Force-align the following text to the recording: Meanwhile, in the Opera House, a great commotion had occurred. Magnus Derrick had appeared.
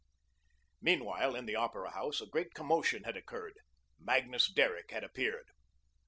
Meanwhile, 0.81 1.35
in 1.35 1.45
the 1.45 1.55
Opera 1.55 1.91
House, 1.91 2.21
a 2.21 2.25
great 2.25 2.55
commotion 2.55 3.03
had 3.03 3.15
occurred. 3.15 3.59
Magnus 3.99 4.51
Derrick 4.51 4.89
had 4.89 5.03
appeared. 5.03 5.49